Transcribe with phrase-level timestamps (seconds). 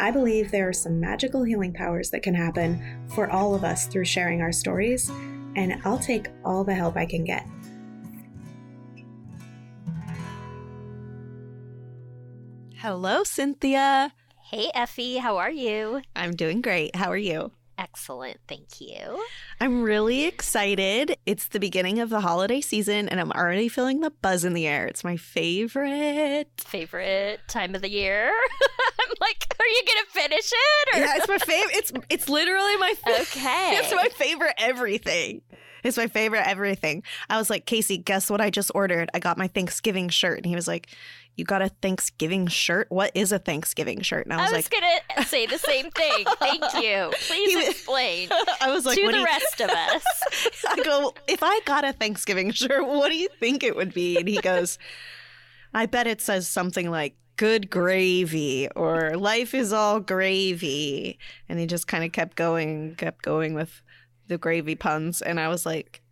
[0.00, 3.86] I believe there are some magical healing powers that can happen for all of us
[3.86, 5.10] through sharing our stories,
[5.56, 7.46] and I'll take all the help I can get.
[12.76, 14.12] Hello, Cynthia.
[14.50, 16.00] Hey, Effie, how are you?
[16.14, 16.94] I'm doing great.
[16.94, 17.50] How are you?
[17.76, 19.22] Excellent, thank you.
[19.60, 21.16] I'm really excited.
[21.26, 24.66] It's the beginning of the holiday season, and I'm already feeling the buzz in the
[24.66, 24.86] air.
[24.86, 26.50] It's my favorite.
[26.58, 28.32] Favorite time of the year?
[29.00, 30.96] I'm like, are you gonna finish it?
[30.96, 31.00] Or?
[31.00, 31.76] Yeah, it's my favorite.
[31.76, 33.22] It's it's literally my favorite.
[33.36, 33.70] Okay.
[33.78, 35.42] It's my favorite everything.
[35.84, 37.04] It's my favorite everything.
[37.30, 39.10] I was like, Casey, guess what I just ordered?
[39.14, 40.88] I got my Thanksgiving shirt, and he was like,
[41.36, 42.88] "You got a Thanksgiving shirt?
[42.90, 45.56] What is a Thanksgiving shirt?" And I was, like, I was, like, gonna say the
[45.58, 46.24] same thing.
[46.40, 47.10] Thank you.
[47.28, 48.28] Please He explain
[48.60, 50.04] I was like, to the you- rest of us.
[50.68, 54.16] I go, if I got a Thanksgiving shirt, what do you think it would be?
[54.18, 54.78] And he goes,
[55.72, 61.18] I bet it says something like good gravy or life is all gravy.
[61.48, 63.80] And he just kind of kept going, kept going with
[64.26, 65.22] the gravy puns.
[65.22, 66.02] And I was like,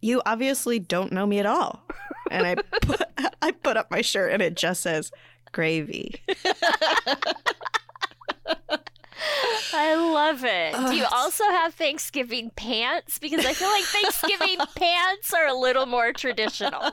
[0.00, 1.84] you obviously don't know me at all.
[2.30, 3.02] And I put,
[3.42, 5.12] I put up my shirt and it just says
[5.52, 6.16] gravy.
[9.72, 10.74] I love it.
[10.74, 13.18] Ugh, Do you also have Thanksgiving pants?
[13.18, 16.90] Because I feel like Thanksgiving pants are a little more traditional.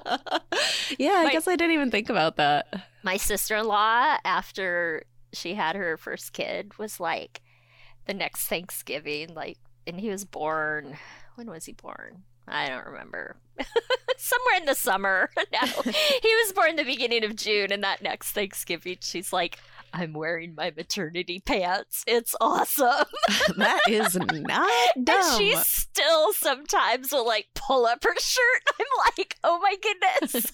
[0.98, 2.68] yeah, I My- guess I didn't even think about that.
[3.04, 7.42] my sister-in-law after she had her first kid was like
[8.06, 10.98] the next thanksgiving like and he was born
[11.36, 13.38] when was he born i don't remember
[14.18, 18.32] somewhere in the summer no he was born the beginning of june and that next
[18.34, 19.58] thanksgiving she's like
[19.94, 23.06] i'm wearing my maternity pants it's awesome
[23.58, 24.70] that is not
[25.04, 25.16] dumb.
[25.22, 28.86] and she still sometimes will like pull up her shirt i'm
[29.18, 30.52] like oh my goodness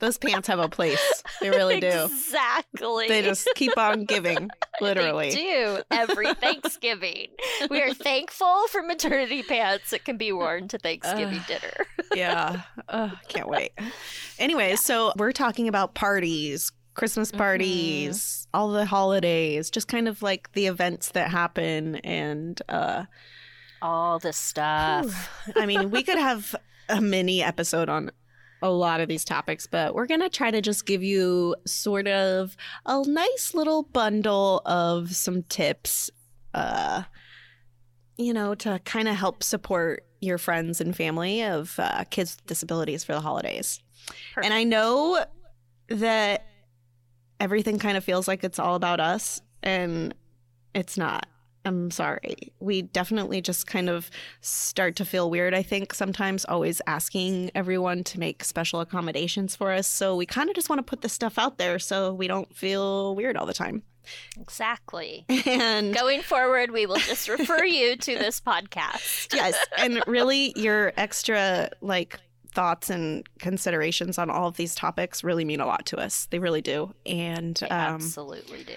[0.00, 1.22] Those pants have a place.
[1.40, 1.86] They really do.
[2.06, 4.50] exactly They just keep on giving,
[4.80, 5.30] literally.
[5.30, 7.28] They do every Thanksgiving.
[7.70, 11.46] we are thankful for maternity pants that can be worn to Thanksgiving Ugh.
[11.46, 11.86] dinner.
[12.14, 12.62] Yeah.
[12.88, 13.70] Ugh, can't wait.
[14.38, 17.38] Anyway, so we're talking about parties, Christmas Mm-hmm.
[17.38, 21.96] parties, all the holidays, just kind of like the events that happen.
[21.96, 23.04] And uh,
[23.82, 25.30] All the stuff.
[25.54, 26.54] I mean, we could have
[26.88, 28.10] a mini episode on
[28.62, 32.08] a lot of these topics, but we're going to try to just give you sort
[32.08, 36.10] of a nice little bundle of some tips,
[36.54, 37.02] uh,
[38.16, 42.46] you know, to kind of help support your friends and family of uh, kids with
[42.46, 43.82] disabilities for the holidays.
[44.42, 45.22] And I know
[45.88, 46.46] that
[47.40, 50.14] everything kind of feels like it's all about us, and
[50.74, 51.26] it's not.
[51.64, 52.52] I'm sorry.
[52.60, 54.08] We definitely just kind of
[54.40, 59.72] start to feel weird, I think, sometimes always asking everyone to make special accommodations for
[59.72, 59.88] us.
[59.88, 62.54] So we kind of just want to put this stuff out there so we don't
[62.54, 63.82] feel weird all the time.
[64.40, 65.24] Exactly.
[65.46, 69.32] And Going forward, we will just refer you to this podcast.
[69.34, 72.20] yes, and really your extra like
[72.56, 76.26] thoughts and considerations on all of these topics really mean a lot to us.
[76.30, 76.92] They really do.
[77.04, 78.74] And um, absolutely do.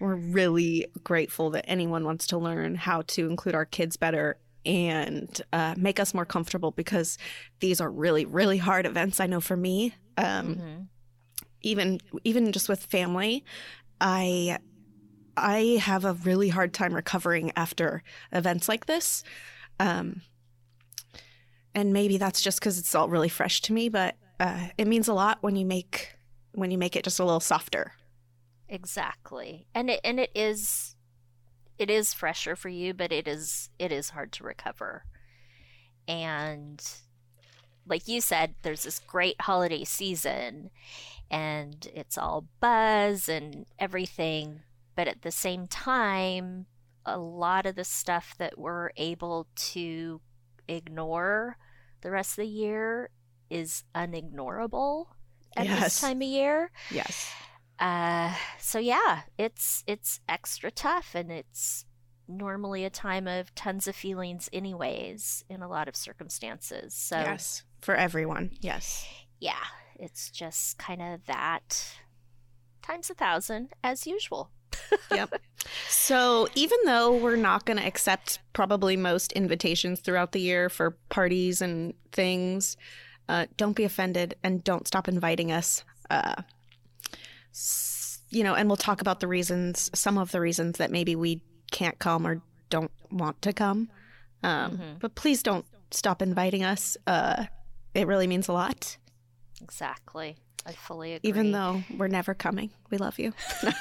[0.00, 5.42] we're really grateful that anyone wants to learn how to include our kids better and
[5.52, 7.18] uh, make us more comfortable because
[7.60, 10.86] these are really really hard events i know for me um, Mhm.
[11.60, 13.44] even even just with family
[14.00, 14.58] i
[15.36, 19.22] i have a really hard time recovering after events like this
[19.80, 20.22] um,
[21.74, 25.08] and maybe that's just because it's all really fresh to me but uh, it means
[25.08, 26.16] a lot when you make
[26.52, 27.92] when you make it just a little softer
[28.68, 29.66] Exactly.
[29.74, 30.96] And it and it is
[31.78, 35.04] it is fresher for you, but it is it is hard to recover.
[36.08, 36.82] And
[37.86, 40.70] like you said, there's this great holiday season
[41.30, 44.62] and it's all buzz and everything,
[44.96, 46.66] but at the same time,
[47.04, 50.20] a lot of the stuff that we're able to
[50.66, 51.58] ignore
[52.04, 53.10] the rest of the year
[53.50, 55.06] is unignorable
[55.56, 55.82] at Yes.
[55.82, 56.70] this time of year.
[56.92, 57.32] Yes.
[57.80, 61.84] Uh so yeah it's it's extra tough and it's
[62.28, 67.64] normally a time of tons of feelings anyways in a lot of circumstances so yes
[67.80, 69.04] for everyone yes.
[69.40, 69.64] Yeah
[69.96, 71.96] it's just kind of that
[72.80, 74.50] times a thousand as usual
[75.10, 75.40] yep.
[75.88, 80.92] So even though we're not going to accept probably most invitations throughout the year for
[81.08, 82.76] parties and things,
[83.28, 85.84] uh, don't be offended and don't stop inviting us.
[86.10, 86.42] Uh,
[88.30, 91.40] you know, and we'll talk about the reasons, some of the reasons that maybe we
[91.70, 93.88] can't come or don't want to come.
[94.42, 94.98] Um, Mhm.
[95.00, 96.96] But please don't stop inviting us.
[97.06, 97.46] Uh,
[97.94, 98.96] it really means a lot,
[99.62, 100.36] Exactly.
[100.66, 101.28] I fully agree.
[101.28, 102.70] even though we're never coming.
[102.90, 103.32] We love you.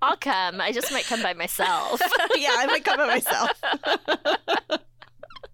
[0.00, 0.60] I'll come.
[0.60, 2.00] I just might come by myself.
[2.36, 3.50] yeah, I might come by myself.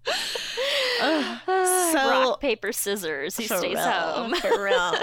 [1.45, 3.37] So- rock paper scissors.
[3.37, 4.35] He stays real, home.
[4.35, 4.93] For real.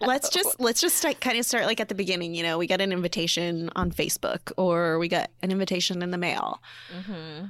[0.00, 2.34] Let's just let's just like kind of start like at the beginning.
[2.34, 6.18] You know, we got an invitation on Facebook or we got an invitation in the
[6.18, 6.60] mail.
[7.06, 7.46] hmm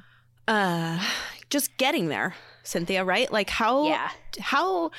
[0.46, 1.02] Uh,
[1.50, 3.04] just getting there, Cynthia.
[3.04, 3.30] Right?
[3.32, 4.10] Like how Yeah.
[4.40, 4.90] how.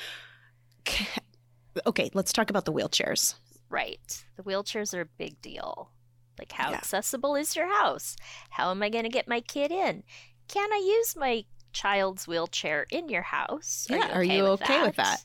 [1.86, 3.34] Okay, let's talk about the wheelchairs.
[3.68, 4.24] Right.
[4.36, 5.90] The wheelchairs are a big deal.
[6.38, 6.76] Like, how Yeah.
[6.76, 8.16] accessible is your house?
[8.50, 10.02] How am I going to get my kid in?
[10.48, 13.86] Can I use my child's wheelchair in your house?
[13.90, 15.22] Yeah, are you okay with that?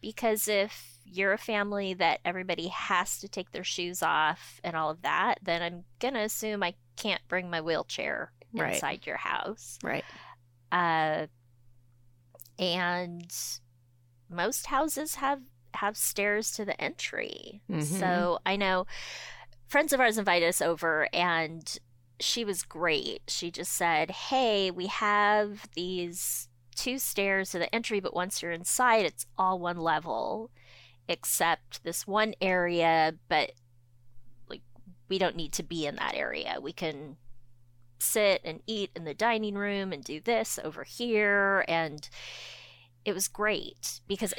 [0.00, 4.90] Because if you're a family that everybody has to take their shoes off and all
[4.90, 8.74] of that, then I'm going to assume I can't bring my wheelchair Right.
[8.74, 9.78] inside your house.
[9.82, 10.04] Right.
[10.70, 11.26] Uh,
[12.58, 13.32] and
[14.30, 15.40] most houses have
[15.74, 17.62] have stairs to the entry.
[17.70, 17.84] Mhm.
[17.84, 18.86] So I know
[19.66, 21.78] friends of ours invited us over and
[22.18, 23.22] she was great.
[23.28, 28.52] She just said, Hey, we have these two stairs to the entry, but once you're
[28.52, 30.50] inside, it's all one level,
[31.08, 33.52] except this one area, but
[34.48, 34.62] like
[35.08, 36.58] we don't need to be in that area.
[36.60, 37.16] We can
[37.98, 41.64] sit and eat in the dining room and do this over here.
[41.68, 42.08] And
[43.04, 44.34] it was great because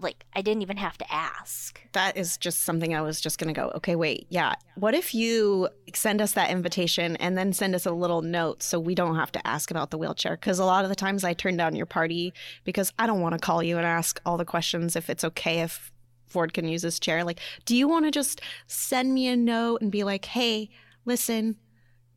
[0.00, 1.80] like I didn't even have to ask.
[1.92, 4.54] That is just something I was just going to go, okay, wait, yeah.
[4.76, 8.80] What if you send us that invitation and then send us a little note so
[8.80, 10.36] we don't have to ask about the wheelchair?
[10.36, 12.32] Because a lot of the times I turn down your party
[12.64, 15.60] because I don't want to call you and ask all the questions if it's okay
[15.60, 15.92] if
[16.26, 17.22] Ford can use his chair.
[17.24, 20.70] Like, do you want to just send me a note and be like, hey,
[21.04, 21.56] listen,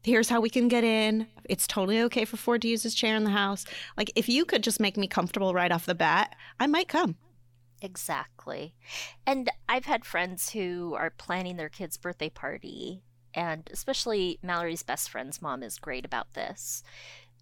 [0.08, 1.28] here's how we can get in.
[1.44, 3.66] It's totally okay for Ford to use his chair in the house.
[3.98, 7.18] Like, if you could just make me comfortable right off the bat, I might come.
[7.82, 8.74] Exactly.
[9.26, 15.10] And I've had friends who are planning their kid's birthday party, and especially Mallory's best
[15.10, 16.84] friend's mom is great about this.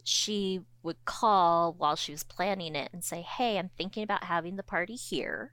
[0.03, 4.55] She would call while she was planning it and say, Hey, I'm thinking about having
[4.55, 5.51] the party here.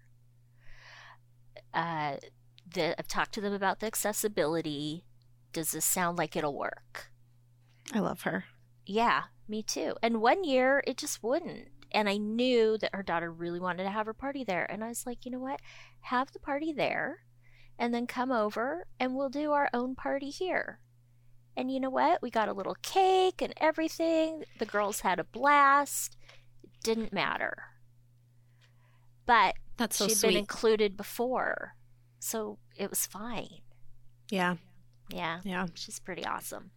[1.72, 2.16] Uh,
[2.74, 5.04] the, I've talked to them about the accessibility.
[5.52, 7.10] Does this sound like it'll work?
[7.92, 8.44] I love her.
[8.86, 9.94] Yeah, me too.
[10.02, 11.68] And one year it just wouldn't.
[11.92, 14.64] And I knew that her daughter really wanted to have her party there.
[14.70, 15.60] And I was like, you know what?
[16.00, 17.18] Have the party there
[17.78, 20.78] and then come over and we'll do our own party here.
[21.54, 22.22] And you know what?
[22.22, 24.44] We got a little cake and everything.
[24.58, 26.16] The girls had a blast.
[26.62, 27.64] It didn't matter.
[29.26, 30.28] But That's so she'd sweet.
[30.30, 31.74] been included before.
[32.18, 33.60] So it was fine.
[34.30, 34.56] yeah,
[35.12, 35.66] Yeah, yeah.
[35.74, 36.70] she's pretty awesome.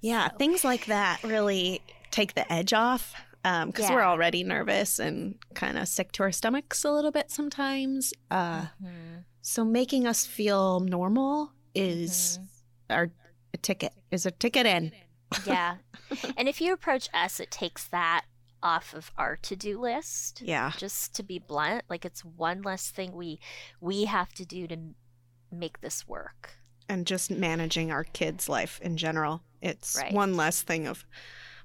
[0.00, 1.80] Yeah, So- things like that really
[2.10, 6.84] take the edge off because we're already nervous and kind of sick to our stomachs
[6.84, 8.12] a little bit sometimes.
[8.30, 9.24] Uh, Mhm.
[9.40, 12.92] so making us feel normal is Mm-hmm.
[12.92, 13.10] our
[13.62, 13.92] ticket.
[14.10, 14.92] Is a ticket in.
[15.46, 15.78] yeah.
[16.36, 18.26] And if you approach us, it takes that
[18.62, 20.42] off of our to-do list.
[20.42, 23.40] Yeah, Just to be blunt, like it's one less thing we
[23.80, 24.76] we have to do to
[25.50, 26.58] make this work.
[26.92, 29.42] And just managing our kids' life in general.
[29.62, 30.12] It's Right.
[30.12, 31.04] one less thing of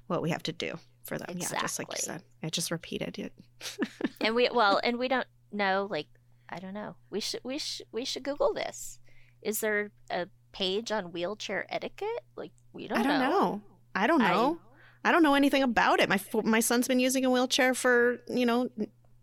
[0.06, 1.36] what we have to do for them.
[1.38, 2.22] Yeah, just like you said.
[2.42, 3.32] I just repeated it.
[4.20, 6.08] And we well, and we don't know like
[6.48, 6.96] I don't know.
[7.10, 8.98] We should we should we should google this.
[9.42, 12.24] Is there a page on wheelchair etiquette?
[12.36, 13.30] Like we don't I don't know.
[13.30, 13.62] know.
[13.94, 14.58] I don't know.
[15.04, 16.08] I, don't know anything about it.
[16.08, 18.68] My my son's been using a wheelchair for you know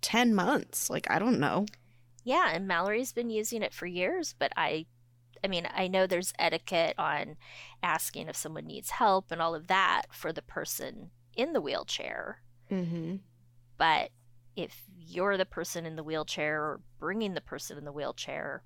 [0.02, 0.90] ten months.
[0.90, 1.66] Like I don't know.
[2.24, 4.86] Yeah, and Mallory's been using it for years, but I
[5.46, 7.38] I mean, I know there's etiquette on
[7.84, 12.42] asking if someone needs help and all of that for the person in the wheelchair.
[12.72, 13.18] Mm-hmm.
[13.78, 14.10] But
[14.56, 18.64] if you're the person in the wheelchair or bringing the person in the wheelchair,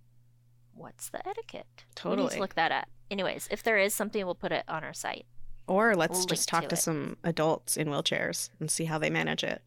[0.74, 1.68] what's the etiquette?
[1.96, 2.16] Totally.
[2.16, 2.88] We need to look that up.
[3.12, 5.26] Anyways, if there is something, we'll put it on our site.
[5.68, 9.10] Or let's We'll just talk to to some adults in wheelchairs and see how they
[9.10, 9.62] manage it.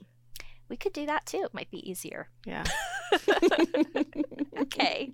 [0.73, 1.43] We could do that too.
[1.45, 2.31] It might be easier.
[2.47, 2.65] Yeah.
[4.59, 5.13] Okay.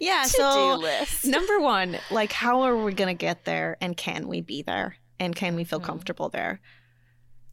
[0.00, 0.24] yeah.
[0.26, 1.24] To-do So list.
[1.24, 5.34] number one, like, how are we gonna get there, and can we be there, and
[5.34, 5.84] can we feel Mhm.
[5.84, 6.60] comfortable there?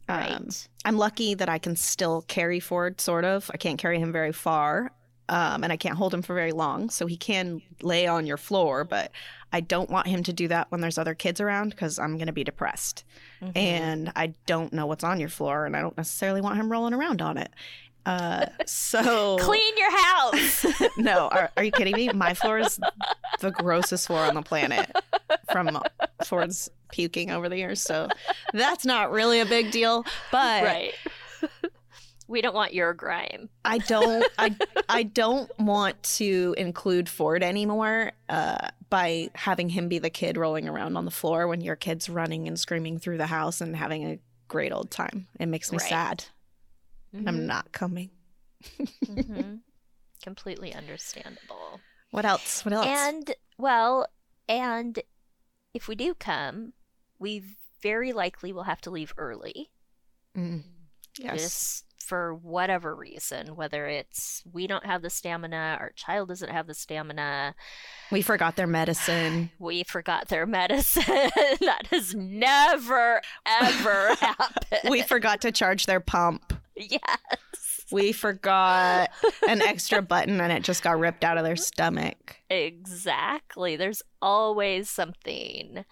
[0.08, 0.68] Um, right.
[0.84, 3.50] I'm lucky that I can still carry Ford, sort of.
[3.54, 4.92] I can't carry him very far.
[5.28, 6.90] Um, and I can't hold him for very long.
[6.90, 9.10] So he can lay on your floor, but
[9.52, 12.26] I don't want him to do that when there's other kids around because I'm going
[12.26, 13.04] to be depressed.
[13.42, 13.52] Mhm.
[13.56, 16.94] And I don't know what's on your floor, and I don't necessarily want him rolling
[16.94, 17.50] around on it.
[18.04, 20.66] Uh, so clean your house.
[20.96, 22.08] no, are, are you kidding me?
[22.10, 22.80] My floor is
[23.40, 24.90] the grossest floor on the planet
[25.52, 25.80] from
[26.24, 27.80] Ford's puking over the years.
[27.80, 28.08] So
[28.52, 30.04] that's not really a big deal.
[30.30, 30.94] But right.
[32.32, 33.48] we don't want your grime.
[33.64, 34.56] I don't I
[34.88, 40.68] I don't want to include Ford anymore uh, by having him be the kid rolling
[40.68, 44.04] around on the floor when your kid's running and screaming through the house and having
[44.04, 45.28] a great old time.
[45.38, 45.88] It makes me Right.
[45.88, 46.24] sad.
[47.14, 47.28] Mhm.
[47.28, 48.10] I'm not coming.
[49.06, 49.60] Mhm.
[50.22, 51.80] Completely understandable.
[52.10, 52.64] What else?
[52.64, 52.86] What else?
[52.86, 54.06] And well,
[54.48, 54.98] and
[55.74, 56.72] if we do come,
[57.18, 57.42] we
[57.82, 59.70] very likely will have to leave early.
[60.36, 60.62] Mm.
[61.18, 61.40] Yes.
[61.40, 66.66] Just for whatever reason, whether it's we don't have the stamina, our child doesn't have
[66.66, 67.54] the stamina,
[68.10, 69.50] We forgot their medicine.
[69.58, 71.04] we forgot their medicine.
[71.06, 74.90] that has never ever happened.
[74.90, 76.52] we forgot to charge their pump.
[76.76, 77.00] yes.
[77.90, 79.08] We forgot
[79.48, 82.36] an extra button and it just got ripped out of their stomach.
[82.50, 83.76] Exactly.
[83.76, 85.86] There's always something.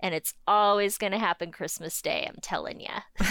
[0.00, 2.88] And it's always going to happen Christmas Day, I'm telling you.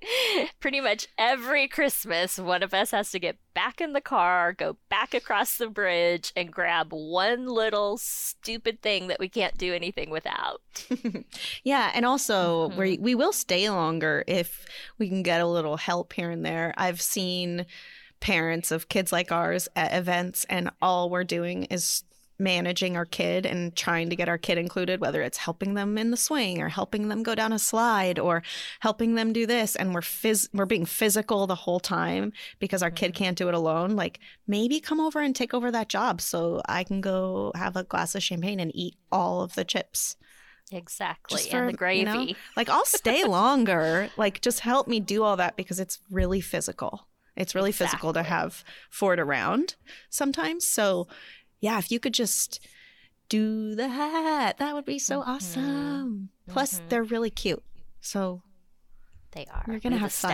[0.60, 4.76] Pretty much every Christmas, one of us has to get back in the car, go
[4.88, 10.10] back across the bridge, and grab one little stupid thing that we can't do anything
[10.10, 10.60] without.
[11.64, 12.76] yeah, and also Mhm.
[12.76, 14.66] we we will stay longer if
[14.98, 16.74] we can get a little help here and there.
[16.76, 17.66] I've seen
[18.20, 22.02] parents of kids like ours at events and all we're doing is
[22.38, 26.10] managing our kid and trying to get our kid included whether it's helping them in
[26.10, 28.42] the swing or helping them go down a slide or
[28.80, 32.90] helping them do this and we're phys- we're being physical the whole time because our
[32.90, 33.24] kid mm-hmm.
[33.24, 36.84] can't do it alone like maybe come over and take over that job so I
[36.84, 40.16] can go have a glass of champagne and eat all of the chips
[40.70, 41.38] Exactly.
[41.38, 42.00] Just and the gravy.
[42.00, 42.26] you know,
[42.56, 44.10] like I'll stay longer.
[44.16, 47.08] like just help me do all that because it's really physical.
[47.36, 49.76] It's really physical to have Ford around
[50.10, 50.66] sometimes.
[50.66, 51.06] So
[51.60, 52.60] yeah, if you could just
[53.28, 55.26] do that, that would be so Mhm.
[55.26, 56.30] awesome.
[56.48, 56.88] Plus Mhm.
[56.88, 57.62] they're really cute.
[58.00, 58.42] So
[59.32, 59.64] They are.
[59.70, 60.30] You're gonna We've have fun.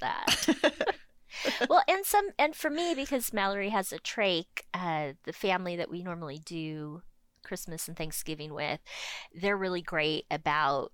[0.00, 0.26] that.
[1.68, 5.90] well, and some, and for me, because Mallory has a trach, uh, the family that
[5.90, 7.02] we normally do
[7.42, 8.80] Christmas and Thanksgiving with,
[9.34, 10.92] they're really great about.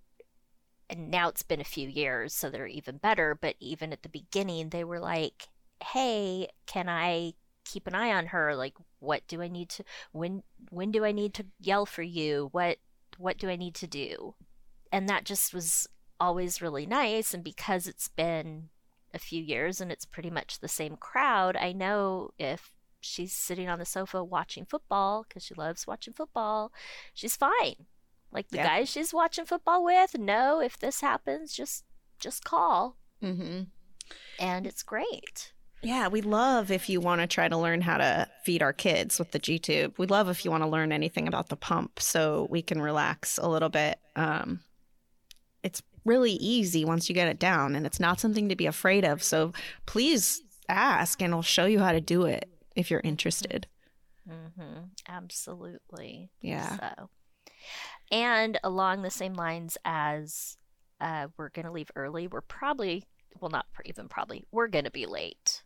[0.90, 3.34] And now it's been a few years, so they're even better.
[3.40, 5.48] But even at the beginning, they were like,
[5.82, 8.54] "Hey, can I keep an eye on her?
[8.54, 8.74] Like,
[9.04, 9.84] what do I need to?
[10.12, 12.48] When when do I need to yell for you?
[12.52, 12.78] What
[13.18, 14.34] what do I need to do?"
[14.92, 15.88] And that just was
[16.20, 17.34] always really nice.
[17.34, 18.70] And because it's been
[19.12, 22.70] a few years and it's pretty much the same crowd, I know if
[23.00, 26.72] she's sitting on the sofa watching football because she loves watching football,
[27.12, 27.86] she's fine.
[28.32, 28.64] Like the Yeah.
[28.64, 31.84] guys she's watching football with, know if this happens, just
[32.18, 33.62] just call, hmm
[34.38, 35.52] and it's great.
[35.84, 39.18] Yeah, we love if you want to try to learn how to feed our kids
[39.18, 39.94] with the G tube.
[39.98, 43.38] We love if you want to learn anything about the pump so we can relax
[43.38, 43.98] a little bit.
[44.16, 44.60] Um,
[45.62, 49.04] it's really easy once you get it down, and it's not something to be afraid
[49.04, 49.22] of.
[49.22, 49.52] So
[49.86, 53.66] please ask, and I'll show you how to do it if you're interested.
[54.28, 54.84] Mm-hmm.
[55.08, 56.30] Absolutely.
[56.40, 56.76] Yeah.
[56.76, 57.10] So,
[58.10, 60.56] and along the same lines as
[61.00, 63.04] uh, we're going to leave early, we're probably,
[63.40, 65.62] well, not even probably, we're going to be late.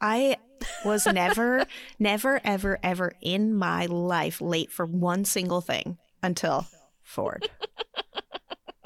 [0.00, 0.36] I
[0.84, 1.66] was never,
[1.98, 6.66] never, ever, ever in my life late for one single thing until
[7.02, 7.48] Ford.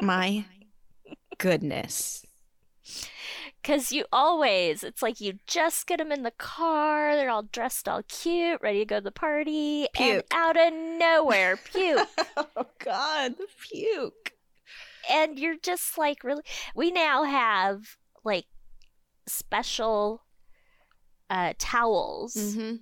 [0.00, 0.44] my
[1.38, 2.25] goodness.
[3.62, 7.87] Because you always, it's like you just get them in the car, they're all dressed
[7.88, 10.26] all cute, ready to go to the party, and Puke.
[10.32, 12.08] out of nowhere, puke.
[12.38, 14.32] oh God, the puke.
[15.10, 16.42] and you're just like, really?
[16.75, 18.46] We now have like
[19.26, 20.22] special
[21.28, 22.34] uh, towels.
[22.34, 22.76] Mm-hmm.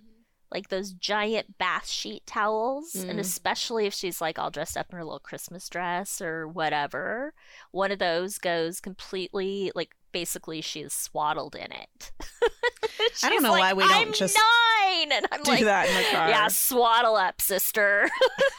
[0.51, 3.11] like those giant bath sheet towels Mm.
[3.11, 7.35] and especially if she's like all dressed up in her little christmas dress or whatever
[7.71, 12.13] one of those goes completely like basically she is swaddled in it
[13.23, 15.87] I don't know like, why we don't I'm just nine and i'm Do like that
[15.91, 16.29] in the car.
[16.31, 18.09] yeah swaddle up sister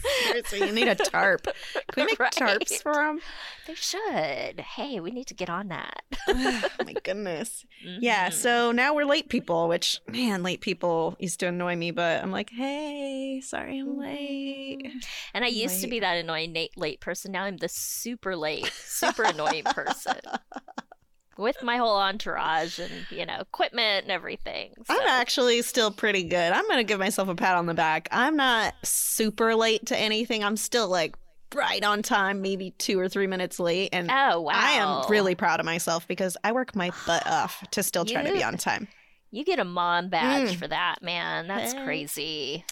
[0.23, 1.43] Seriously, you need a tarp.
[1.73, 2.31] Can we make Right.
[2.33, 3.19] tarps for them?
[3.67, 7.65] they should hey we need to get on that oh my goodness.
[7.81, 8.33] Yeah, Mhm.
[8.33, 12.31] so now we're late people, which man, late people used to annoy me, but I'm
[12.31, 14.91] like, hey, sorry I'm late.
[15.33, 18.71] and i used to be that annoying late, late person now i'm the super late
[18.85, 20.19] super annoying person
[21.37, 24.73] with my whole entourage and you know equipment and everything.
[24.85, 24.93] So.
[24.93, 26.51] I'm actually still pretty good.
[26.53, 28.07] I'm going to give myself a pat on the back.
[28.11, 30.43] I'm not super late to anything.
[30.43, 31.15] I'm still like
[31.53, 33.89] right on time, maybe two or three minutes late.
[33.93, 37.63] And oh wow, I am really proud of myself because I work my butt off
[37.71, 38.87] to still try to be on time.
[39.31, 40.55] You get a mom badge Mm.
[40.55, 41.47] for that, man.
[41.47, 42.63] That's crazy.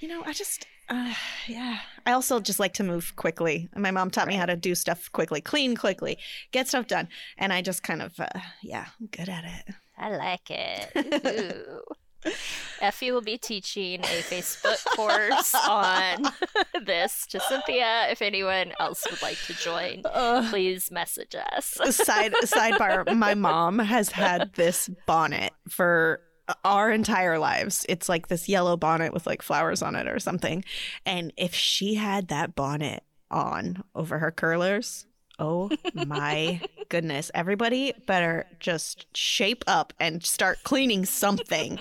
[0.00, 1.14] You know, I just, uh,
[1.46, 1.78] yeah.
[2.06, 3.68] I also just like to move quickly.
[3.76, 6.18] My mom taught me how to do stuff quickly, clean quickly,
[6.52, 7.08] get stuff done.
[7.36, 8.26] And I just kind of, uh,
[8.62, 9.74] yeah, I'm good at it.
[9.98, 11.82] I like it.
[12.80, 16.24] Effie will be teaching a Facebook course on
[16.84, 18.06] this to Cynthia.
[18.10, 20.50] If anyone else would like to join, Ugh.
[20.50, 21.78] please message us.
[21.90, 26.20] Side sidebar: My mom has had this bonnet for
[26.64, 27.84] our entire lives.
[27.88, 30.64] It's like this yellow bonnet with like flowers on it or something.
[31.04, 35.06] And if she had that bonnet on over her curlers,
[35.38, 37.30] oh my goodness!
[37.34, 41.78] Everybody better just shape up and start cleaning something,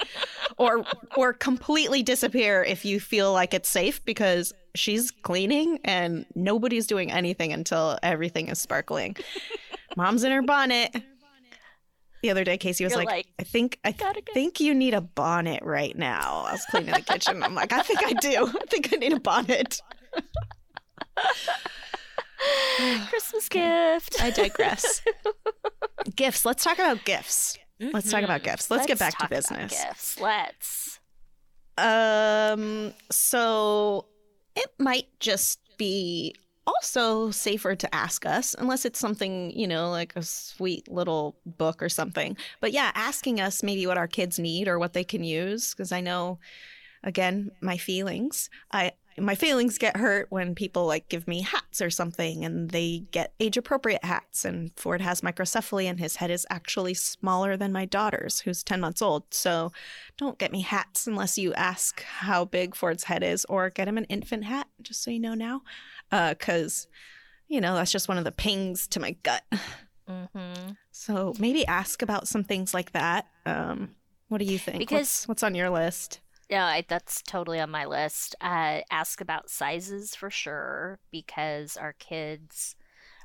[0.58, 4.54] or or completely disappear if you feel like it's safe because.
[4.76, 9.16] She's cleaning and nobody's doing anything until everything is sparkling.
[9.96, 10.96] Mom's in her bonnet.
[12.28, 14.94] The other day, Casey was like, like, "I think I "Gotta go." think you need
[14.94, 17.42] a bonnet right now." I was cleaning the kitchen.
[17.42, 18.48] I'm like, "I think I do.
[18.48, 19.82] I think I need a bonnet."
[23.08, 24.22] Christmas gift.
[24.22, 25.02] I digress.
[26.18, 26.44] gifts.
[26.44, 27.58] Let's talk about gifts.
[27.80, 28.70] Let's talk about gifts.
[28.70, 29.72] Let's, get back to business.
[29.72, 30.20] Gifts.
[30.20, 31.00] Let's.
[31.78, 34.08] Um, so
[34.54, 36.36] it might just be
[36.68, 41.82] also safer to ask us, unless it's something, you know, like a sweet little book
[41.82, 42.38] or something.
[42.60, 45.74] But yeah, asking us maybe what our kids need or what they can use.
[45.74, 46.40] Because I know,
[47.04, 48.50] again, my feelings.
[48.72, 53.04] I my feelings get hurt when people like give me hats or something and they
[53.12, 57.72] get age appropriate hats and Ford has microcephaly and his head is actually smaller than
[57.72, 59.24] my daughter's who's 10 months old.
[59.32, 59.72] So
[60.18, 63.98] don't get me hats unless you ask how big Ford's head is, or get him
[63.98, 65.62] an infant hat, just so you know now.
[66.12, 66.88] Because,
[67.48, 69.44] you know, that's just one of the pings to my gut.
[70.10, 70.72] Mm-hmm.
[70.92, 73.28] So maybe ask about some things like that.
[73.46, 73.96] Um,
[74.30, 74.80] what do you think?
[74.80, 76.22] Because- what's, what's on your list?
[76.50, 78.36] No, I, that's totally on my list.
[78.40, 82.76] Uh, ask about sizes for sure, because our kids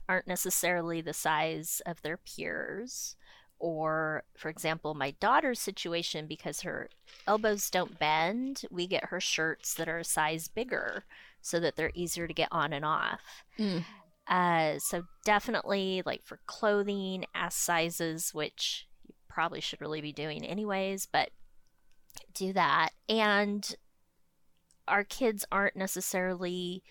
[0.09, 3.15] aren't necessarily the size of their peers.
[3.61, 6.89] Or, for example, my daughter's situation, because her
[7.29, 11.05] elbows don't bend, we get her shirts that are a size bigger
[11.41, 13.45] so that they're easier to get on and off.
[13.57, 13.85] Mm.
[14.27, 20.45] Uh, so definitely, like for clothing, ask sizes, which you probably should really be doing
[20.45, 21.31] anyways, but
[22.35, 22.91] do that.
[23.09, 23.75] And
[24.89, 26.83] our kids aren't necessarily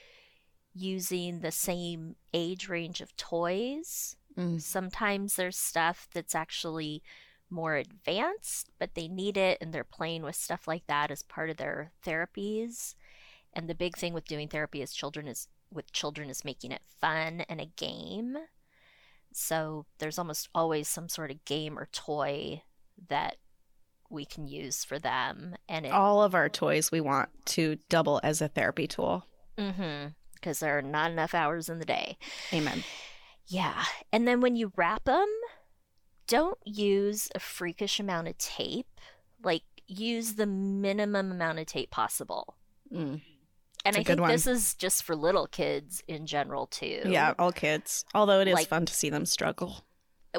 [0.73, 4.15] using the same age range of toys.
[4.38, 4.62] Mm.
[4.62, 7.03] Sometimes there's stuff that's actually
[7.49, 11.49] more advanced, but they need it and they're playing with stuff like that as part
[11.49, 12.95] of their therapies.
[13.53, 16.81] And the big thing with doing therapy is children is with children is making it
[16.99, 18.38] fun and a game.
[19.34, 22.63] So there's almost always some sort of game or toy
[23.10, 23.38] that
[24.12, 28.19] we can use for them and it All of our toys we want to double
[28.24, 29.26] as a therapy tool.
[29.58, 32.17] mm-hmm, because there are not enough hours in the day.
[32.54, 32.84] Amen.
[33.47, 33.84] Yeah.
[34.12, 35.28] And then when you wrap them,
[36.28, 38.88] don't use a freakish amount of tape.
[39.43, 42.56] Like, use the minimum amount of tape possible.
[42.93, 43.21] Mm.
[43.84, 44.30] And I think one.
[44.32, 47.02] this is just for little kids in general, too.
[47.06, 48.06] Yeah, all kids.
[48.13, 49.84] Although it is Like- fun to see them struggle.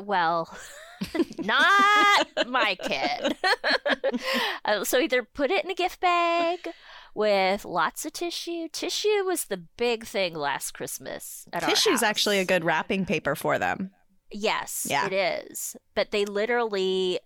[0.01, 0.55] Well,
[1.39, 3.37] not my kid.
[4.65, 6.69] Uh, so either put it in a gift bag
[7.15, 8.69] with lots of tissue.
[8.71, 11.47] Tissue was the big thing last Christmas.
[11.53, 13.91] At our Tissue's actually a good wrapping paper for them.
[14.31, 15.07] Yes, Yeah.
[15.07, 15.77] it is.
[15.95, 17.19] But they literally,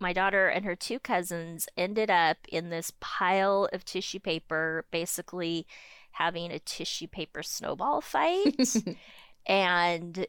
[0.00, 5.66] my daughter and her two cousins ended up in this pile of tissue paper, basically
[6.12, 8.74] having a tissue paper snowball fight.
[9.46, 10.26] and,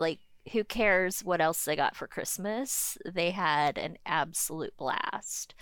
[0.00, 0.18] like,
[0.52, 2.98] who cares what else they got for Christmas?
[3.04, 5.54] They had an absolute blast.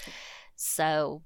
[0.56, 1.22] So,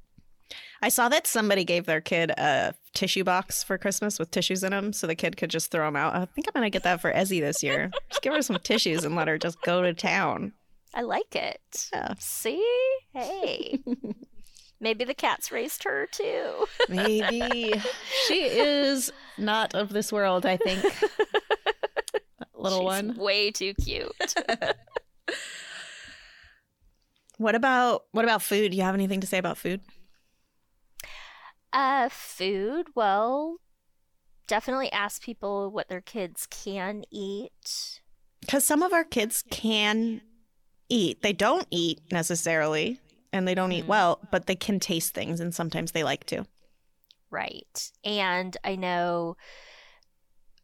[0.80, 4.70] I saw that somebody gave their kid a tissue box for Christmas with tissues in
[4.70, 6.14] them so the kid could just throw them out.
[6.14, 7.90] I think I'm going to get that for Ezzy this year.
[8.10, 10.52] Just give her some tissues and let her just go to town.
[10.94, 11.88] I like it.
[11.92, 12.14] Yeah.
[12.18, 12.64] See?
[13.12, 13.80] Hey.
[14.80, 16.66] Maybe the cats raised her too.
[16.88, 17.74] Maybe
[18.26, 20.84] she is not of this world, I think.
[22.58, 23.16] That little She's one.
[23.16, 24.34] Way too cute.
[27.36, 28.72] What about what about food?
[28.72, 29.80] Do you have anything to say about food?
[31.72, 32.88] uh, food.
[32.96, 33.58] Well,
[34.48, 38.00] definitely ask people what their kids can eat.
[38.40, 40.22] Because some of our kids can
[40.88, 41.22] eat.
[41.22, 43.00] They don't eat necessarily,
[43.32, 43.88] and they don't eat Mhm.
[43.88, 46.44] well, but they can taste things, and sometimes they like to.
[47.30, 47.92] Right.
[48.02, 49.36] And I know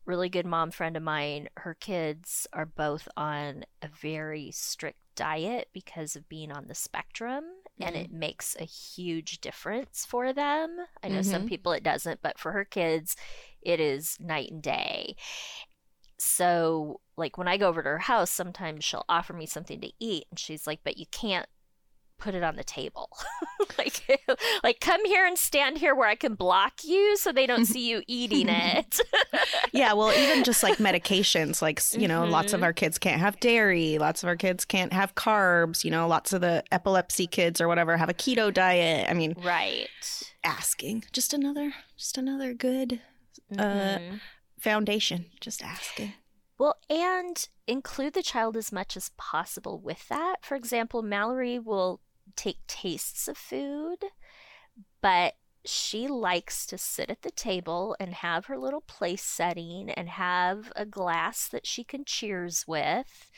[0.06, 5.68] really good mom friend of mine, her kids are both on a very strict diet
[5.72, 7.44] because of being on the spectrum
[7.80, 10.76] and it makes a huge difference for them.
[11.02, 11.46] I know some Mhm.
[11.46, 13.16] people it doesn't, but for her kids
[13.62, 15.16] it is night and day.
[16.18, 19.92] So, like when I go over to her house, sometimes she'll offer me something to
[20.00, 21.48] eat and she's like, "But you can't
[22.18, 23.10] put it on the table.
[23.78, 24.22] like
[24.64, 27.88] like come here and stand here where I can block you so they don't see
[27.88, 29.00] you eating it."
[29.72, 32.64] Yeah, well, even just like medications, like, you know, lots of Mhm.
[32.64, 36.32] our kids can't have dairy, lots of our kids can't have carbs, you know, lots
[36.32, 39.06] of the epilepsy kids or whatever have a keto diet.
[39.10, 39.88] I mean, right.
[40.44, 41.04] asking.
[41.12, 43.00] Just another just another good
[43.58, 44.20] Uh, Mhm.
[44.60, 45.26] foundation.
[45.40, 46.14] Just asking.
[46.64, 50.36] Well, and include the child as much as possible with that.
[50.40, 52.00] For example, Mallory will
[52.36, 53.98] take tastes of food,
[55.02, 55.34] but
[55.66, 60.72] she likes to sit at the table and have her little place setting and have
[60.74, 63.30] a glass that she can cheers with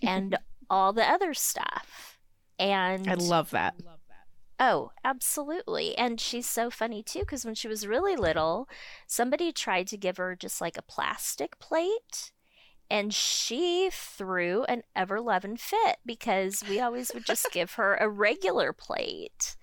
[0.00, 0.38] and
[0.70, 2.20] all the other stuff.
[2.60, 3.74] And I love that.
[4.60, 5.98] Oh, absolutely.
[5.98, 8.68] And she's so funny too, because when she was really little,
[9.08, 12.30] somebody tried to give her just like a plastic plate.
[12.92, 18.06] And she threw an ever loving fit because we always would just give her a
[18.06, 19.56] regular plate.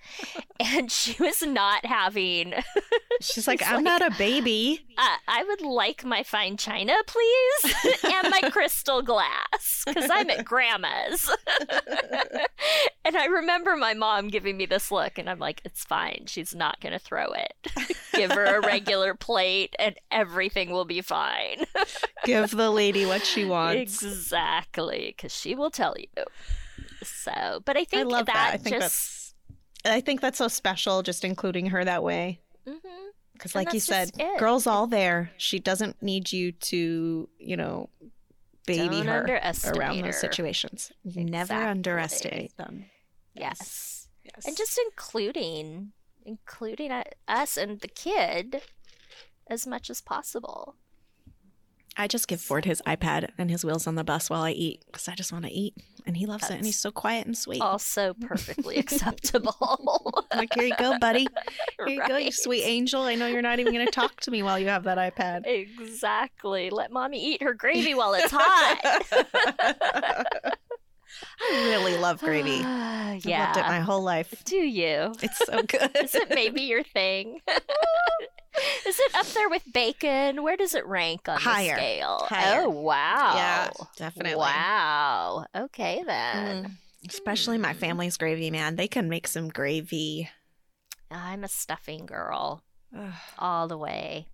[0.59, 2.55] And she was not having,
[3.21, 4.83] She's like, I'm like- not a baby.
[4.97, 10.43] uh, I would like my fine china, please, and my crystal glass because I'm at
[10.43, 11.29] grandma's.
[13.05, 16.23] and I remember my mom giving me this look, and I'm like, it's fine.
[16.25, 17.53] She's not going to throw it.
[18.13, 21.65] Give her a regular plate, and everything will be fine.
[22.25, 24.01] Give the lady what she wants.
[24.03, 26.07] exactly, because she will tell you.
[27.03, 28.33] So, but I think I love that.
[28.33, 29.33] that, I think just.
[29.83, 32.39] that's I think that's so special just including her that way.
[32.67, 32.79] Mhm.
[33.33, 34.37] Because And like you said, it.
[34.39, 35.31] girls all there.
[35.37, 37.89] She doesn't need you to, you know,
[38.65, 40.03] baby Don't her underestimate around her.
[40.03, 40.91] those situations.
[41.05, 42.85] Never underestimate them.
[43.33, 44.07] Yes.
[44.25, 44.45] Yes.
[44.45, 45.93] and just including
[46.25, 46.91] including
[47.27, 48.61] us and the kid
[49.47, 50.75] as much as possible
[51.97, 54.83] I just give Ford his iPad and his wheels on the bus while I eat
[54.85, 55.73] because I just want to eat,
[56.05, 57.61] and he loves it, and he's so quiet and sweet.
[57.61, 61.27] also perfectly acceptable Like, here you go, buddy.
[61.77, 63.01] Here you go, you sweet angel.
[63.01, 65.45] I know you're not even going to talk to me while you have that iPad.
[65.45, 68.79] exactly let mommy eat her gravy while it's hot
[71.41, 72.63] I really love gravy.
[72.63, 74.43] I've yeah loved it my whole life.
[74.45, 75.91] do you It's so good.
[76.01, 77.41] is it maybe your thing
[78.87, 81.75] is it up there with bacon where does it rank on Higher.
[81.75, 82.61] the scale Higher.
[82.65, 84.35] oh wow Yeah, definitely.
[84.35, 86.71] wow okay then Mm.
[87.07, 88.75] Especially my family's gravy, man.
[88.75, 90.29] They can make some gravy.
[91.09, 92.61] i'm a stuffing girl
[92.97, 94.27] Ugh, all the way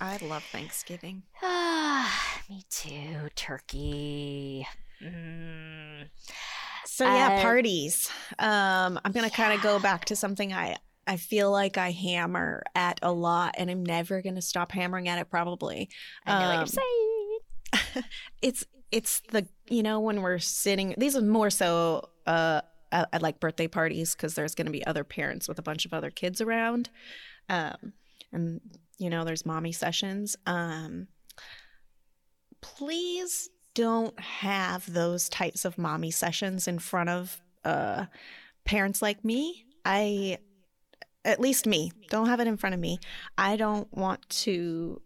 [0.00, 1.24] I love Thanksgiving.
[2.48, 3.28] Me too.
[3.34, 4.66] Turkey.
[5.02, 6.08] Mm.
[6.86, 8.10] So yeah, Uh, parties.
[8.38, 10.76] Um, I'm gonna kind of go back to something I
[11.10, 15.18] I feel like I hammer at a lot, and I'm never gonna stop hammering at
[15.18, 15.28] it.
[15.28, 15.88] Probably.
[16.24, 18.04] I know what Um, you're saying.
[18.42, 23.22] it's it's the you know when we're sitting these are more so uh at, at
[23.22, 26.10] like birthday parties because there's going to be other parents with a bunch of other
[26.10, 26.90] kids around
[27.48, 27.92] um
[28.32, 28.60] and
[28.98, 31.06] you know there's mommy sessions um
[32.60, 38.06] please don't have those types of mommy sessions in front of uh
[38.64, 40.36] parents like me i
[41.24, 42.98] at least me don't have it in front of me
[43.36, 45.00] i don't want to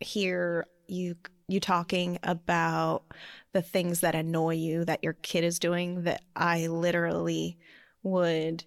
[0.00, 1.14] hear you
[1.50, 3.02] you talking about
[3.52, 7.58] the things that annoy you that your kid is doing that I literally
[8.02, 8.64] would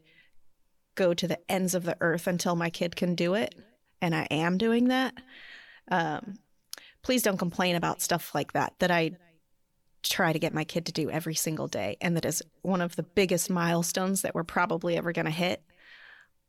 [0.95, 3.56] go to the ends of the earth until my kid can do it
[4.01, 5.13] and I am doing that.
[5.89, 6.36] Um
[7.01, 9.12] please don't complain about stuff like that that I
[10.03, 12.95] try to get my kid to do every single day and that is one of
[12.95, 15.63] the biggest milestones that we're probably ever going to hit.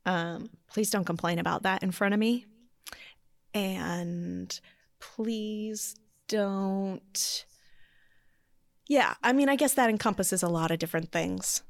[0.05, 2.45] Um please don't complain about that in front of me.
[3.53, 4.59] And
[4.99, 5.95] please
[6.27, 7.45] don't
[8.87, 11.63] yeah i mean i guess that encompasses a lot of different things.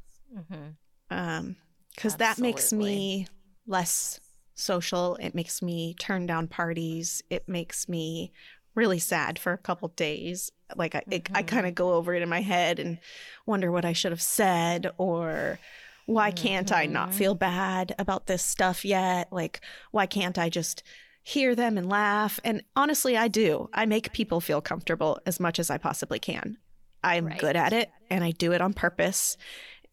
[0.50, 0.70] Hmm
[1.10, 1.56] um
[1.94, 3.28] because that makes me
[3.68, 4.20] less
[4.56, 5.16] social.
[5.18, 7.24] It makes me turn down parties.
[7.30, 8.32] It makes me
[8.74, 10.52] really sad for a couple days.
[10.76, 12.98] Like i, it, I kind of go over it in my head and
[13.46, 15.60] wonder what i should have said or
[16.06, 17.14] why can't i not Mhm.
[17.14, 19.60] feel bad about this stuff yet like
[19.92, 20.84] why can't i just
[21.24, 25.58] hear them and laugh and honestly i do i make people feel comfortable as much
[25.60, 26.58] as i possibly can
[27.04, 27.40] I'm Right.
[27.40, 29.38] good at it and I do it on purpose.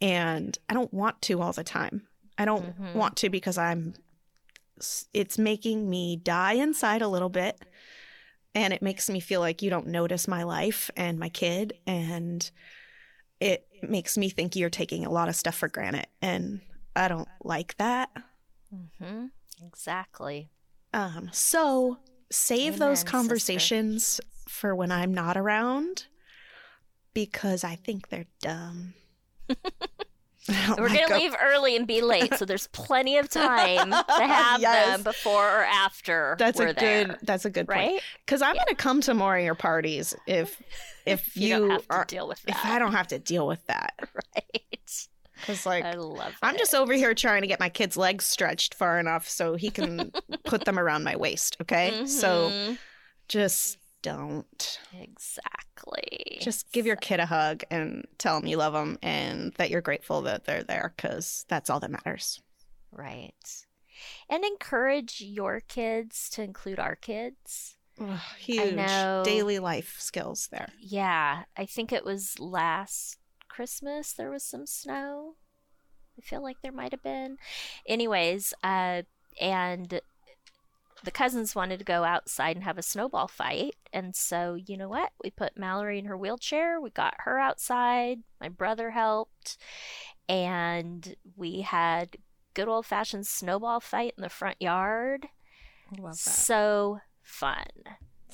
[0.00, 2.08] And I don't want to all the time.
[2.38, 2.94] I don't Mhm.
[2.94, 3.92] want to because I'm,
[5.12, 7.60] it's making me die inside a little bit.
[8.54, 11.74] And it makes me feel like you don't notice my life and my kid.
[11.86, 12.50] And
[13.42, 16.06] it makes me think you're taking a lot of stuff for granted.
[16.22, 16.60] And
[16.94, 18.08] I don't like that.
[18.72, 19.26] Mm-hmm.
[19.66, 20.48] Exactly.
[20.94, 21.98] Um, so
[22.30, 23.10] save Amen, those sister.
[23.10, 26.06] conversations for when I'm not around
[27.14, 28.94] because I think they're dumb.
[30.48, 34.60] Don't We're gonna leave early and be late, so there's plenty of time to have
[34.60, 34.86] Yes.
[34.96, 37.16] them before or after That's a there, good.
[37.22, 37.78] That's a good point.
[37.92, 38.00] right?
[38.26, 40.60] Because I'm gonna come to more of your parties if
[41.06, 42.56] if You, you, don't have to are deal with that.
[42.56, 43.94] if I don't have to deal with that.
[44.36, 45.08] right?
[45.36, 46.34] Because like I love.
[46.42, 49.70] I'm just over here trying to get my kid's legs stretched far enough so he
[49.70, 50.12] can
[50.44, 51.56] put them around my waist.
[51.60, 52.78] Okay, so Mhm.
[53.28, 54.80] just don't.
[54.92, 56.38] exactly.
[56.40, 59.80] Just give your kid a hug and tell them you love them and that you're
[59.80, 62.40] grateful that they're there because that's all that matters.
[62.90, 63.64] right,
[64.28, 67.76] and encourage your kids to include our kids.
[68.00, 68.76] Ugh, huge
[69.24, 70.68] daily life skills there.
[70.80, 75.36] Yeah, I think it was last Christmas there was some snow.
[76.18, 77.36] I feel like there might have been.
[77.86, 79.02] Anyways, uh
[79.40, 80.00] and
[81.04, 83.74] the cousins wanted to go outside and have a snowball fight.
[83.92, 85.10] And so, you know what?
[85.22, 86.80] We put Mallory in her wheelchair.
[86.80, 88.20] We got her outside.
[88.40, 89.58] My brother helped.
[90.28, 92.16] And we had
[92.54, 95.26] good old fashioned snowball fight in the front yard.
[95.98, 97.66] Love So fun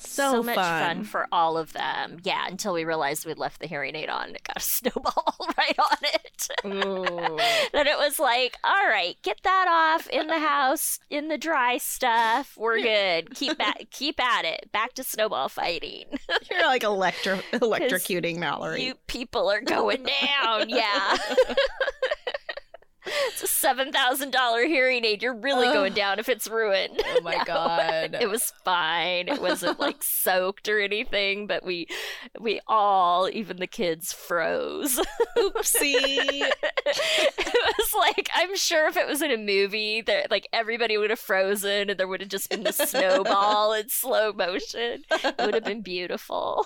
[0.01, 1.03] So, much fun.
[1.03, 2.17] for all of them.
[2.23, 5.79] Yeah, until we realized we'd left the hearing aid on it got a snowball right
[5.79, 6.25] on it.
[7.71, 11.77] Then it was like, all right, get that off in the house in the dry
[11.77, 12.55] stuff.
[12.57, 13.35] We're good.
[13.35, 14.69] Keep at keep at it.
[14.71, 16.05] Back to snowball fighting.
[16.49, 18.83] You're like electro electrocuting Mallory.
[18.83, 20.69] You people are going down.
[20.69, 21.17] Yeah.
[23.27, 25.21] It's a seven thousand dollar hearing aid.
[25.21, 25.73] You're really Ugh.
[25.73, 27.01] going down if it's ruined.
[27.05, 28.17] Oh my god.
[28.19, 29.27] it was fine.
[29.27, 31.87] It wasn't like soaked or anything, but we
[32.39, 34.99] we all, even the kids, froze.
[35.37, 35.89] Oopsie.
[36.01, 41.09] it was like I'm sure if it was in a movie, that like everybody would
[41.09, 45.03] have frozen and there would have just been the snowball in slow motion.
[45.11, 46.65] It would have been beautiful.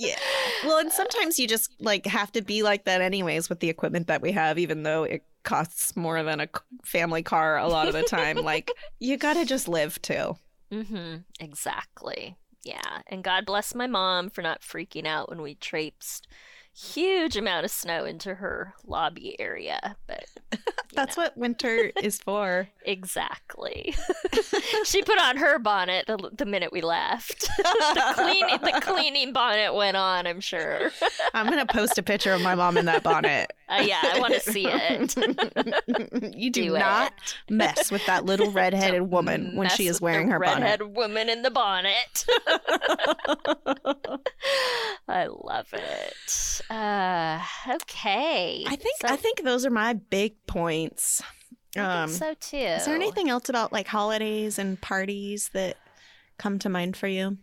[0.00, 0.16] Yeah.
[0.64, 4.06] Well, and sometimes you just like have to be like that anyways with the equipment
[4.06, 6.48] that we have, even though it costs more than a
[6.82, 8.36] family car a lot of the time.
[8.42, 10.38] like you got to just live too.
[10.72, 11.16] Mm-hmm.
[11.38, 12.34] Exactly.
[12.64, 13.02] Yeah.
[13.08, 16.26] And God bless my mom for not freaking out when we traipsed
[16.74, 19.96] huge amount of snow into her lobby area.
[20.06, 20.24] But
[20.94, 21.24] That's know.
[21.24, 22.68] what winter is for.
[22.84, 23.94] exactly.
[24.84, 27.48] she put on her bonnet the, the minute we left.
[27.58, 30.90] the cleaning the cleaning bonnet went on, I'm sure.
[31.34, 33.52] I'm gonna post a picture of my mom in that bonnet.
[33.68, 35.16] Uh, yeah, I want to see it.
[36.36, 37.52] you do, Do not it.
[37.54, 40.94] mess with that little redheaded woman when she is wearing her redhead bonnet.
[40.96, 42.26] woman in the bonnet.
[45.72, 46.60] I love it.
[46.70, 48.64] Uh, okay.
[48.66, 51.22] I think So- I think those are my big points.
[51.76, 52.56] I Um, think so too.
[52.56, 55.76] Is there anything else about like holidays and parties that
[56.38, 57.38] come to mind for you?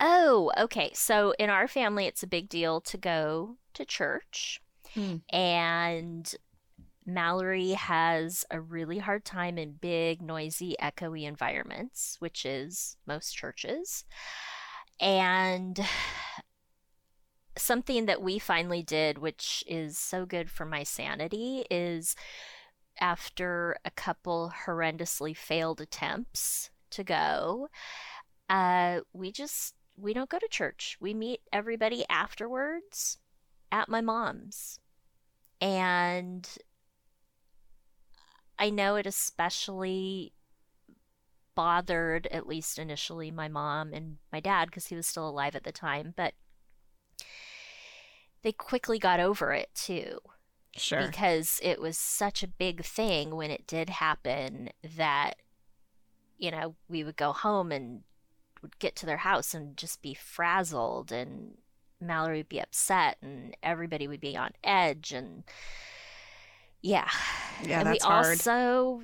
[0.00, 0.90] Oh, okay.
[0.94, 4.60] So in our family, it's a big deal to go to church.
[4.92, 5.16] Hmm.
[5.30, 6.32] And
[7.06, 14.04] Mallory has a really hard time in big, noisy, echoey environments, which is most churches.
[15.00, 15.78] And
[17.56, 22.16] something that we finally did, which is so good for my sanity, is
[23.00, 27.68] after a couple horrendously failed attempts to go,
[28.48, 30.96] uh, we just we don't go to church.
[31.00, 33.18] We meet everybody afterwards
[33.70, 34.80] at my mom's.
[35.60, 36.48] And
[38.58, 40.32] I know it especially
[41.54, 45.64] bothered, at least initially, my mom and my dad because he was still alive at
[45.64, 46.34] the time, but
[48.44, 50.18] they quickly got over it too
[50.76, 51.06] Sure.
[51.06, 55.34] because it was such a big thing when it did happen that
[56.38, 58.02] you know we would go home and
[58.62, 61.58] would get to their house and just be frazzled and
[62.00, 65.44] Mallory would be upset and everybody would be on edge and
[66.82, 67.08] yeah
[67.62, 68.26] Yeah, and that's we hard.
[68.26, 69.02] also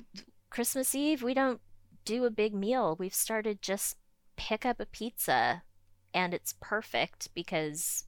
[0.49, 1.61] Christmas Eve we don't
[2.05, 3.95] do a big meal we've started just
[4.35, 5.63] pick up a pizza
[6.13, 8.03] and it's perfect because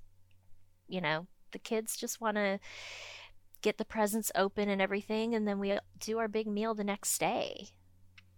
[0.93, 2.59] you know the kids just want to
[3.61, 7.17] get the presents open and everything and then we do our big meal the next
[7.17, 7.67] day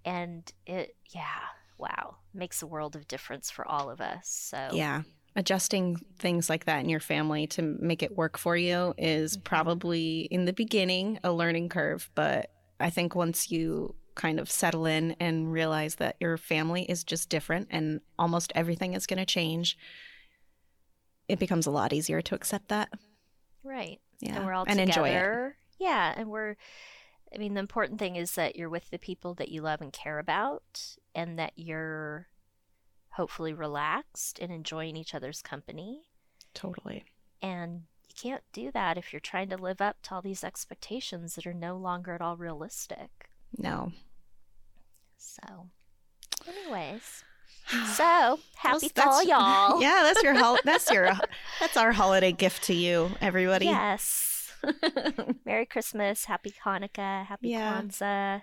[0.06, 1.42] and it yeah
[1.78, 5.02] wow makes a world of difference for all of us so Yeah.
[5.36, 9.44] adjusting things like that in your family to make it work for you is Mhm.
[9.44, 12.10] probably in the beginning a learning curve.
[12.16, 17.04] But I think once you kind of settle in and realize that your family is
[17.04, 19.78] just different and almost everything is going to change,
[21.28, 22.90] it becomes a lot easier to accept that.
[23.64, 24.00] Right.
[24.20, 24.38] Yeah.
[24.38, 25.54] And we're all and enjoy it.
[25.80, 26.14] Yeah.
[26.16, 26.56] And we're,
[27.34, 29.92] I mean, the important thing is that you're with the people that you love and
[29.92, 32.28] care about and that you're
[33.12, 36.04] hopefully relaxed and enjoying each other's company.
[36.54, 37.06] Totally.
[37.42, 41.36] And you can't do that if you're trying to live up to all these expectations
[41.36, 43.30] that are no longer at all realistic.
[43.58, 43.92] No.
[45.18, 45.70] So,
[46.48, 47.24] anyways,
[47.94, 49.82] so happy That's- fall, y'all.
[49.86, 51.12] Yeah, that's your hol- that's your
[51.60, 53.66] that's our holiday gift to you, everybody.
[53.66, 54.52] Yes.
[55.46, 57.82] Merry Christmas, Happy Hanukkah, Happy Yeah.
[57.82, 58.42] Kwanzaa,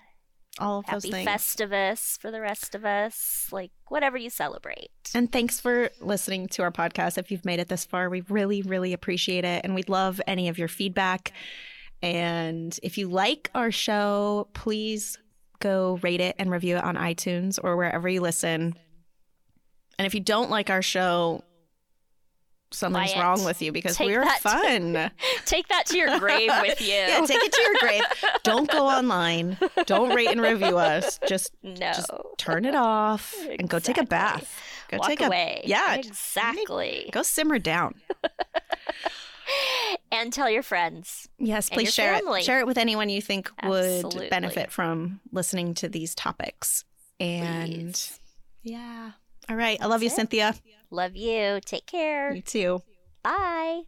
[0.61, 1.29] All of those Happy things.
[1.29, 3.49] Festivus for the rest of us.
[3.51, 4.91] Like whatever you celebrate.
[5.15, 7.19] And thanks for listening to our podcast.
[7.19, 9.63] If you've made it this far, we really, really appreciate it.
[9.65, 11.33] And we'd love any of your feedback.
[12.03, 15.19] And if you like our show, please
[15.61, 18.77] go rate it and review it on iTunes or wherever you listen.
[19.99, 21.43] And if you don't like our show,
[22.73, 25.11] something's wrong with you because Take we're that to- fun.
[25.45, 26.89] Take that to your grave with you.
[26.89, 28.03] yeah, take it to your grave.
[28.43, 29.59] Don't go online.
[29.87, 31.19] Don't rate and review us.
[31.29, 31.75] Just no.
[31.75, 34.59] just turn it off and go take a bath.
[34.89, 35.61] Go Walk take away.
[35.65, 35.95] a yeah.
[35.97, 37.09] Exactly.
[37.13, 37.95] Go simmer down.
[40.11, 41.29] And tell your friends.
[41.39, 42.41] Yes, please share family.
[42.41, 42.45] it.
[42.45, 46.85] Share it with anyone you think would benefit from listening to these topics.
[47.19, 48.21] And Please.
[48.63, 49.13] yeah.
[49.53, 49.77] All right.
[49.83, 50.13] I love you, it.
[50.13, 50.55] Cynthia.
[50.91, 51.61] Love you.
[51.63, 52.33] Take care.
[52.33, 52.83] You too.
[53.23, 53.83] Bye.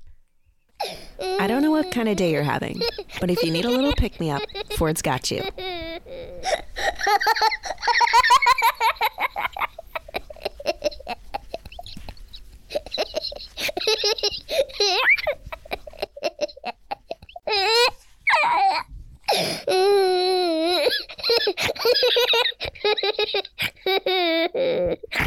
[1.19, 2.83] I don't know what kind of day you're having,
[3.19, 4.43] but if you need a little pick me up,
[4.77, 5.43] Ford's got you.